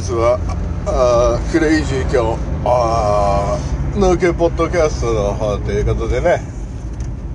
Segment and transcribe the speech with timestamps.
[0.00, 0.38] 日は
[0.86, 6.40] あクレイジー今日あー抜けポッドキャストの方ということでね。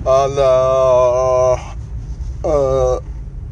[0.06, 3.02] あのー、あ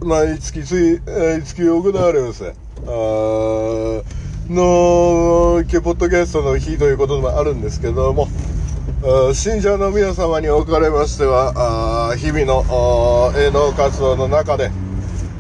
[0.01, 2.45] 毎月つい毎月行われます。
[2.47, 4.03] あー
[4.51, 8.29] のケポッドキャストの日ということもあるんですけども
[9.35, 14.71] 信者の皆様におかれましてはあ日々のあ営農活動の中で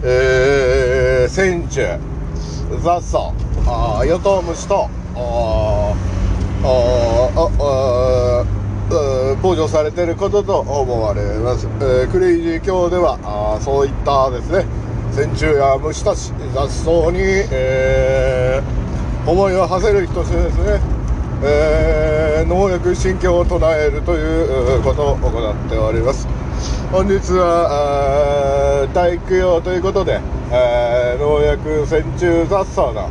[0.04, 2.11] えー、戦中。
[2.80, 3.32] 雑草。
[3.66, 5.94] あ与党虫とあ
[6.64, 6.68] あ
[7.38, 8.44] あ
[9.42, 14.66] 防除されていることと思われます、えー、クレイジー教ではあそういったですね。
[15.12, 17.18] 線虫や虫たち雑草に、
[17.50, 20.80] えー、思いを馳せる人としてですね、
[21.44, 26.26] えー、農薬神経を唱えるということを行っております。
[26.90, 33.08] 本日は体育用ということで、えー、農薬線虫雑草の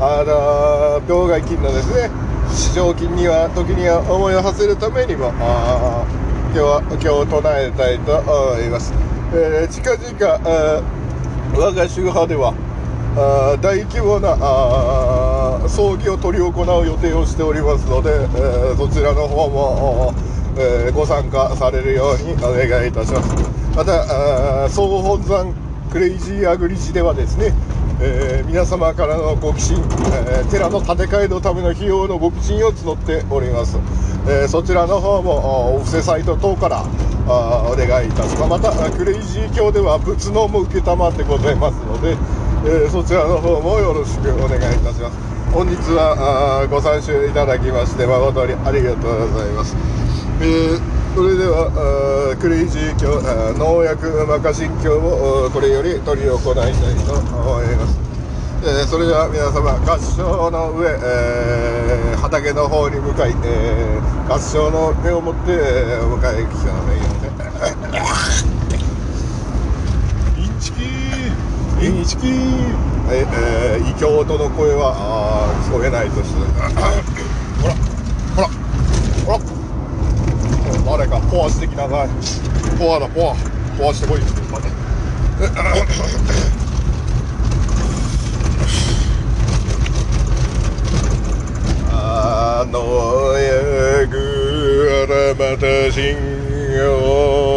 [0.00, 2.10] あの病害菌のですね
[2.54, 6.06] 市場菌には時には思いを馳せるためにもあ
[6.54, 8.94] 今日は今日唱えたいと思います、
[9.34, 10.98] えー、近々
[11.58, 12.54] 我が宗派では
[13.16, 20.14] あ大規模なあ葬儀を執り行う予定をしておりますので、えー、そちらの方も、
[20.58, 23.34] え、ご参加されるようにお願いいたします。
[23.76, 25.54] また総本山
[25.92, 27.54] クレイジーアグリジではですね
[28.00, 33.76] えー、皆様からのご寄進、えー、寺の建て替えのための費用のご寄進を募っております、
[34.28, 36.84] えー、そちらの方もお布施サイト等から
[37.28, 38.50] あお願いいたします。
[38.50, 42.16] またクレイジー教では仏能も承ってございますので、
[42.64, 45.18] えそちらの方もよろしくお願いいたします。
[45.52, 49.76] 本日はご参集いただきまして誠にありがとうございます、
[50.40, 50.78] え
[51.16, 53.20] それではクレイジー教
[53.58, 56.72] 農薬マカシン教をこれより執り行いたい
[57.02, 57.98] と思います、
[58.62, 65.58] えー、それでは皆様合唱の上、えー、畑の方に向かい、えー、合唱の手を持って
[66.06, 66.70] お迎えくださ
[70.38, 70.86] いインチキ
[71.82, 74.94] インチキはい、えー、異教徒の声は
[75.66, 77.74] 聞こえないとしてほら
[79.26, 79.58] ほら
[80.88, 82.08] ほら誰かポアしてきなさい
[82.78, 83.34] ポアだポア
[83.78, 84.68] ポアしてこい待て。
[91.90, 94.16] あのやぐ
[95.08, 96.16] あらまた信
[96.76, 97.47] 用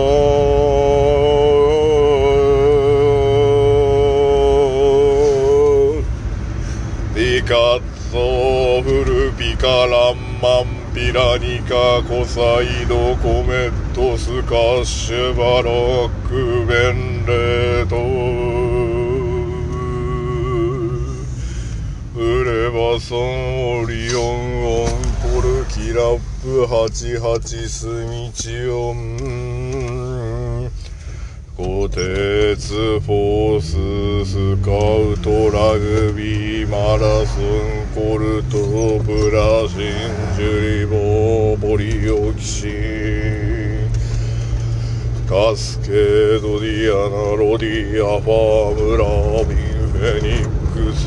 [11.13, 17.97] マンピラニカコサイドコメットスカッシュバロックベンレート
[22.17, 24.87] ウレバソンオリオンオン
[25.21, 30.00] コルキラップ88スミチオン。
[31.61, 33.69] 鋼鉄フォース
[34.25, 38.57] スカウトラグビーマラソンコルト
[39.03, 39.77] ブラシン
[40.35, 42.71] ジュリボーボリオキシン。
[45.29, 49.57] カスケードディアナロディアファームラービン
[49.91, 51.05] フェニックス。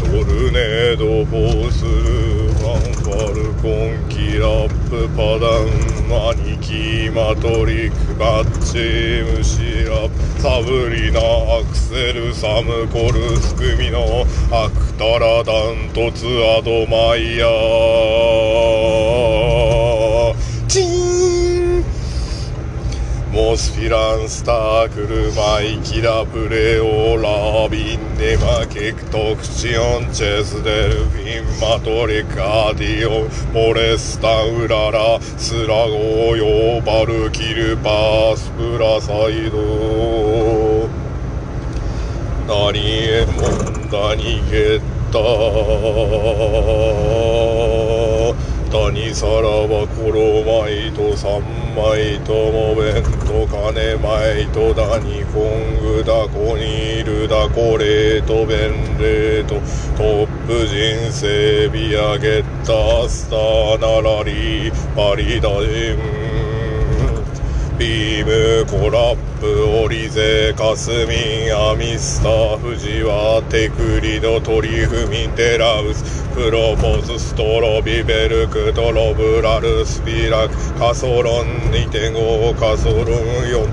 [0.00, 1.88] トルネードフォースル
[2.52, 5.57] ファンファルコンキラップパダ
[6.48, 10.08] ンマニキマトリックバッチムシラ
[10.40, 18.87] サブリナアクセルサムコルスクミのアクタラダントツアドマイヤー。
[23.38, 40.88] モスフィランスタークルマイキラプレオラビンネマケクトクチオンチェスデルフィンマトリカディオンモレスタウララスラゴヨバルキルパースプラサイド。
[42.48, 44.82] 何エモンダニゲッ
[45.12, 45.18] タ
[49.14, 51.40] さらばコロマイト三
[51.74, 83.06] 枚ともベント金マイトダニコングダコニールダコレートベンレートップ人生ビアゲッタスターナラリーパリダジンビームコラップオリゼカスミンアミスターフジワテクリドトリフミンテラウスプロポーズストロビベルクトロブラルスピラクカソロン2.5カソロン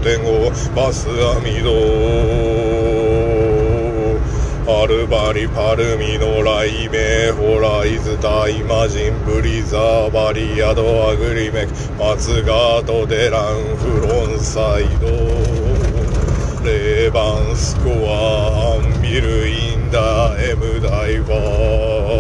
[0.02, 1.70] 4.5バスアミド。
[5.08, 15.06] マリパルミの雷鳴ホライズ大魔神ブリザーバリアドアグリメク松ガードデランフロンサイド。
[16.66, 22.16] レーバンスコアアンビルインダーエムダイバー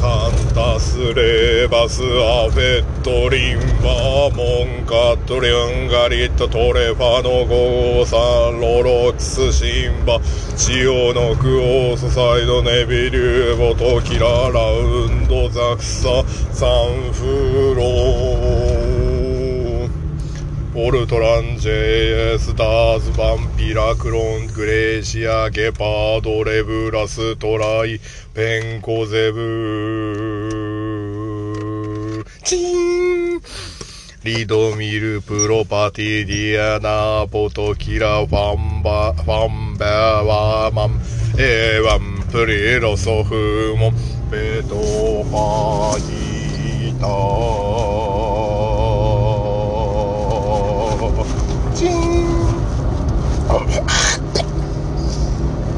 [0.00, 8.16] カンタスレバスアフェットリンバーモンカットリュンガリットトレファノゴーサ
[8.50, 10.18] ンロロクスシンバ
[10.56, 19.06] チオノクオースサイドネビリューボトキララウンドザクササンフロー
[20.78, 27.98] オルトラン JS ダーズバンピラクロングレーシアゲパードレブラストライ
[28.34, 30.35] ペンコゼブ
[32.46, 33.42] チーン
[34.22, 41.00] リドミルプロパティディアナポトキラファンバファンバワーマン。
[41.40, 43.90] エワンプリロソフモ
[44.30, 47.08] ペトファイタ
[51.76, 51.90] チン。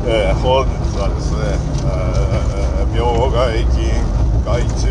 [0.06, 1.40] えー、本日はですね、
[1.86, 4.27] えー、病害菌。
[4.48, 4.88] 害虫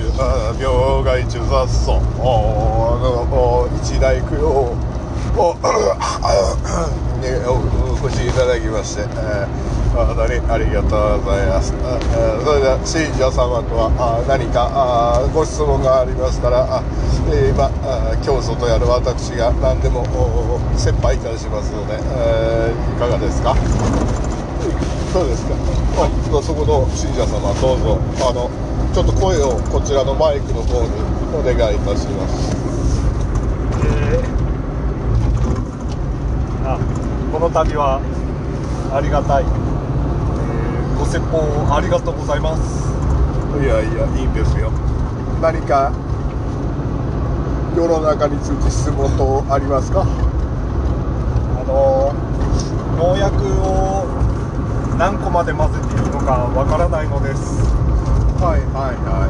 [0.62, 4.78] 病害虫雑草の一大供養を
[8.00, 11.74] お越しいただきまして、えー本当にありがとうございます。
[11.74, 11.76] そ
[12.54, 13.90] れでは信者様とは
[14.28, 16.84] 何かご質問がありましたら、
[17.26, 17.66] 今
[18.24, 23.56] 教祖とやる私が何でもお切羽いたしますので、えーいかがですか
[25.14, 25.56] そうですか。
[25.56, 27.98] あ、じゃあそこの信者様どうぞ
[28.30, 28.50] あの
[28.94, 30.90] ちょっと声をこちらのマイクの方に
[31.34, 32.56] お願いいたします。
[33.84, 34.38] えー
[36.70, 36.78] あ
[37.32, 38.02] この度は
[38.94, 41.40] ありがたい、えーご説法
[41.74, 42.88] ありがとうございます
[43.62, 44.72] いやいやいいんですよ。
[45.42, 45.94] 何か
[47.76, 50.02] 世の中について質問等ありますか？
[50.02, 50.06] あ
[51.64, 52.18] のー
[52.98, 54.07] 農薬を
[54.98, 57.62] 何個まで混ぜていいのかわからないのです。
[58.42, 59.28] はいはいは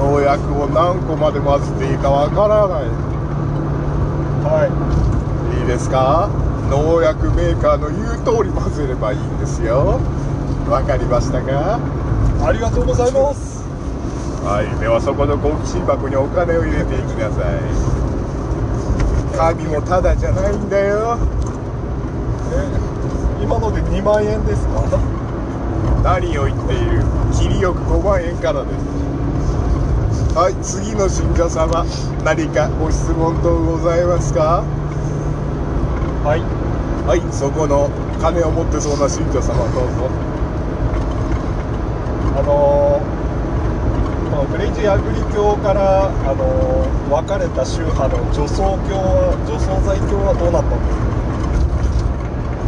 [0.00, 2.88] 農薬を何個まで混ぜていいかわからない。
[4.44, 5.62] はい。
[5.64, 6.28] いですか？
[6.70, 10.00] 農薬メーカーの言う通り混ぜればいいんですよ。
[10.68, 11.78] わかりましたか？
[12.44, 13.62] ありがとうございます。
[14.42, 14.80] はい。
[14.80, 17.60] ではそこの好奇心箱にお金を入れていきなさい。
[19.36, 21.18] 紙もただじゃないんだよ。
[22.52, 22.91] えー
[23.52, 24.80] 今ので2万円ですか？
[26.02, 27.04] 何を言っている？
[27.36, 28.80] 切りよく5万円からです。
[30.34, 31.84] はい次の信者様
[32.24, 34.64] 何かご質問等ございますか？
[36.24, 36.40] はい。
[37.06, 37.90] はいそこの
[38.22, 40.08] 金を持ってそうな信者様どうぞ。
[42.40, 43.22] あのー
[44.32, 51.11] このクレイジーアグリ教から、あのー分かれた宗派の除草教は除草剤教はどうなったんですか？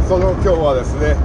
[0.07, 1.15] その今日はですね、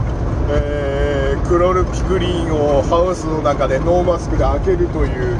[0.50, 5.36] えークロルピクリンをハウスの中でノーマスクで開けるという、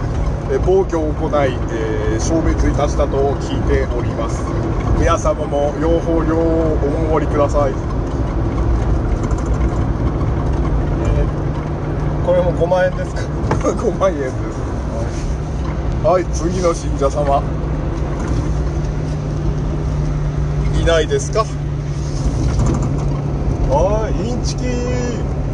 [0.51, 4.43] えー暴挙を行い、えー消滅いたしたと聞いております。
[4.99, 6.77] 皆様も両方両お
[7.09, 7.73] 守りください。
[7.73, 13.23] えーこれも5万円ですか？
[13.70, 14.35] 5万円です。
[16.05, 17.43] はい次の信者様。
[20.81, 21.44] いないですか？
[23.70, 24.65] はいインチキ。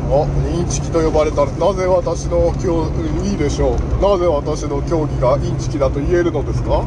[0.08, 0.24] あ
[0.56, 2.86] インチキと呼ばれたらなぜ私の競
[3.26, 6.84] いいでしょうなぜ私の競技がインチキだと言えるのですか？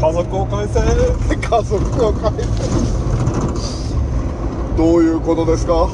[0.00, 0.80] 家族を返せ。
[1.38, 2.44] 家族を変え
[4.76, 5.88] どういうことですか？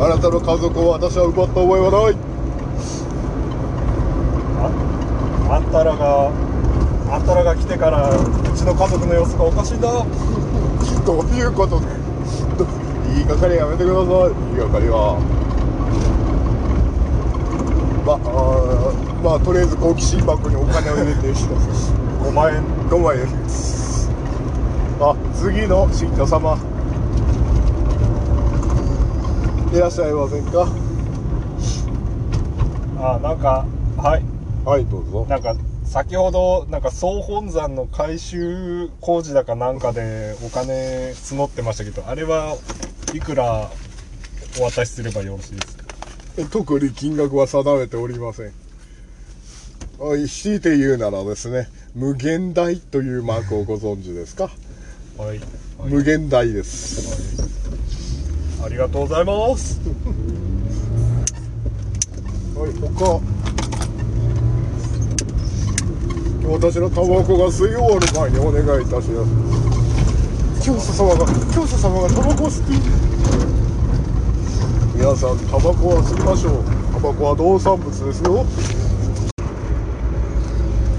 [0.00, 2.16] あなたの家族を私は奪った覚えはない。
[5.50, 6.30] ああんたらが
[7.12, 8.12] あんたらが来てからう
[8.56, 9.88] ちの家族の様子がおかしいんだ
[11.04, 11.80] どういうこと？
[13.14, 14.06] 言いがかりやめてください。
[14.56, 15.18] 言いがかりは。
[18.06, 24.10] まあーまあとりあえず好奇心箱にお金を入れて5万円5万円です。
[25.00, 26.58] あ次の信者様。
[29.72, 30.66] いらっしゃいませんか？
[32.98, 33.64] あなんか
[33.96, 34.22] はい。
[34.64, 35.26] はいどうぞ。
[35.28, 42.56] なんか先ほどなんか総本山の改修工事だかなんかでお金募ってましたけどあれは
[43.14, 43.70] いくら
[44.60, 45.84] お渡しすればよろしいですか？
[46.38, 48.46] え特に金額は定めておりません。
[48.46, 48.52] あ
[50.26, 54.50] 強いて言うならですね無限大というマークをご存知ですか？
[55.18, 55.40] はい、はい。
[55.84, 57.42] 無限大です。
[58.64, 59.80] ありがとうございます。
[62.56, 63.20] はい他。
[66.52, 69.69] 私のタバコが吸い終わる前にお願いいたします
[70.62, 72.54] 教祖様が教祖様がタバコ好き
[74.94, 78.44] 皆さんタバコは吸いましょうタバコは動産物ですよ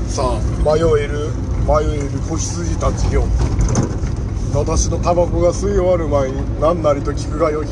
[0.07, 1.29] さあ迷える
[1.69, 3.23] 迷える子羊たちよ
[4.55, 7.67] 私のタバコが吸い終わる前に何なりと聞くがよい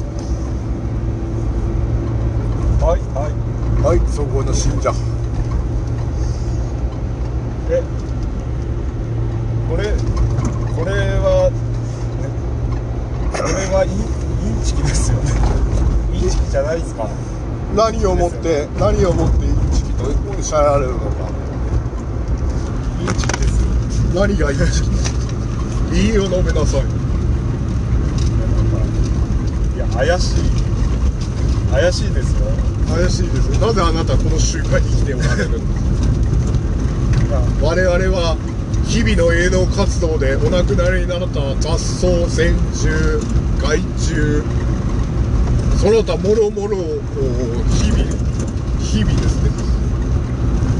[2.81, 4.93] はいはいはいそこの信者
[7.71, 7.81] え
[9.67, 10.19] これ
[10.79, 11.51] これは、
[13.43, 15.31] れはインチキですよね。
[16.13, 17.09] インチキじゃないですか。
[17.75, 21.05] 何をもって何をもってインチキとおっしゃられるのか。
[22.99, 23.69] インチキですよ。
[24.15, 24.89] 何がインチキ？
[25.91, 26.81] 理由を述べなさい。
[29.75, 30.39] いや怪しい。
[31.71, 32.47] 怪しいですよ。
[32.89, 35.57] 怪しいですなぜあなたこの集会に来ておられるの？
[35.57, 35.61] い
[37.31, 37.39] や。
[37.61, 38.35] 我々は
[38.89, 41.39] 日々の営農活動でお亡くなりになった。
[41.61, 42.87] 雑草線虫
[43.61, 44.41] 害虫
[45.77, 48.01] その他もろもろをこう日々
[48.81, 49.51] 日々ですね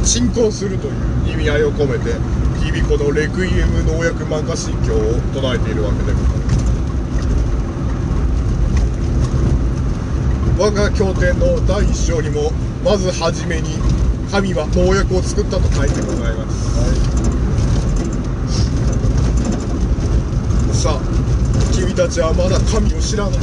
[0.04, 2.16] 鎮魂するという意味合いを込めて
[2.66, 6.60] 日々このレクイエム農薬満歌神教を唱えているわけでございます
[10.58, 12.52] 我が経典の第一章にも
[12.84, 13.78] まず初めに
[14.32, 15.58] 神は農薬を作った。
[15.58, 17.09] と書いてございます、
[20.80, 21.00] さあ
[21.74, 23.40] 君たちはまだ神を知らない。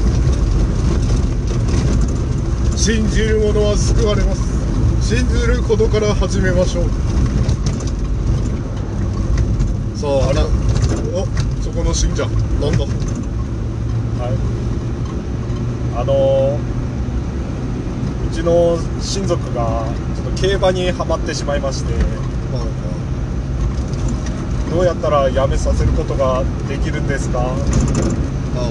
[2.75, 4.40] 信じる者は救われます。
[5.07, 6.85] 信じることから始めましょう。
[9.99, 10.47] さああら
[11.12, 11.26] お
[11.62, 12.31] そこの信者な
[12.71, 12.87] んだ？
[14.16, 14.37] はい。
[16.00, 16.59] あの
[18.31, 19.85] うちの親族が
[20.16, 21.93] ちょっと競馬にはまってしまいまして
[24.76, 27.40] どうやったらやめさせることができるんですか？
[27.40, 28.68] ああ。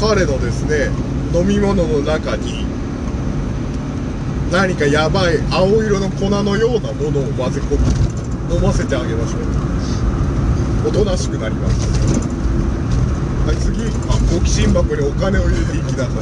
[0.00, 0.88] 彼のですね
[1.38, 2.64] 飲み物の中に
[4.50, 7.76] 何かやばい青色の粉のようなものを混ぜ込
[8.48, 10.88] み飲ませてあげましょう。
[10.88, 11.86] おとなしくなります。
[13.46, 13.82] はい次。
[14.08, 16.14] あご寄進箱にお金を入れていきなさい。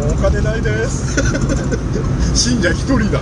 [0.00, 1.20] もうお金ないです。
[2.34, 3.20] 信者一人だ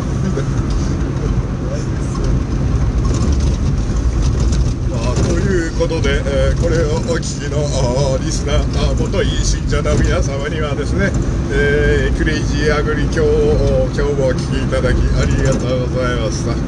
[4.92, 11.08] あということで、えーこれをお聞きのあーリスナーあー元いい信者の皆様にはですね、
[11.56, 16.52] えークレイジーアグリ教を今日もお聞きいただきありがとうございました。
[16.52, 16.60] い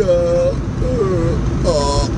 [0.00, 2.08] やーうんあ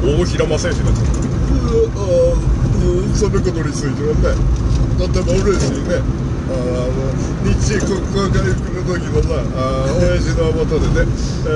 [0.00, 4.32] ー大平正義だったうんあーうんそのことについてはね
[4.96, 6.00] とても嬉しいね。
[6.52, 7.00] あの
[7.42, 11.08] 日国交回復の時のさあー親父のもとでね、
[11.46, 11.50] え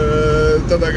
[0.59, 0.89] ー、田中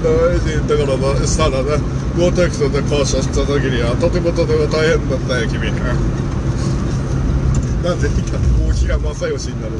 [0.00, 1.78] の親父のところの下のね
[2.16, 5.70] ゴーテクトで交渉した時にはとてもとても大変だったよ君。
[7.82, 9.72] なぜにか大平正義になる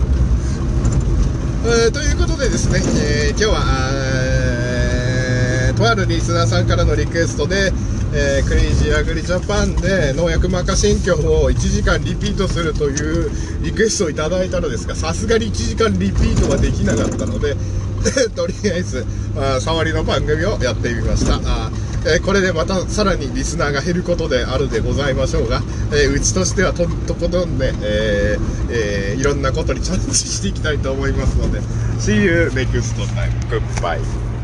[1.67, 3.61] えーということでですね、えー今日は、
[3.93, 7.73] えーとあるリスナーさんからのリクエストで、
[8.13, 13.31] えークレイジーアグリジャパンで農薬摩訶心教を1時間リピートするという
[13.63, 17.55] リクエストをいただいたのですがさすがに1時間リピートはできなかったので
[18.35, 21.71] とりあえずあ触りの番組をやってみましたあ、
[22.05, 25.63] えーこれでまたさらにリスナーが減ることであるでございましょうが、
[25.93, 28.39] えーうちとしてはととことんで、え
[28.71, 31.61] えーいろんなことにチャレンジしていきたいと思いますので
[32.01, 33.31] See you next time.
[33.51, 34.30] Goodbye.